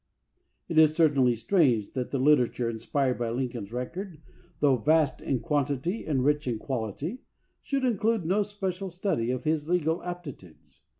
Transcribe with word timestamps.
It 0.67 0.79
is 0.79 0.95
certainly 0.95 1.35
strange 1.35 1.93
that 1.93 2.09
the 2.09 2.17
literature 2.17 2.67
in 2.67 2.79
spired 2.79 3.19
by 3.19 3.29
Lincoln's 3.29 3.71
record, 3.71 4.19
though 4.59 4.77
vast 4.77 5.21
in 5.21 5.41
quan 5.41 5.65
titjr 5.65 6.09
and 6.09 6.25
rich 6.25 6.47
in 6.47 6.57
quality, 6.57 7.21
should 7.61 7.85
include 7.85 8.25
no 8.25 8.41
special 8.41 8.89
study 8.89 9.29
of 9.29 9.43
his 9.43 9.69
legal 9.69 10.01
aptitudes. 10.01 10.81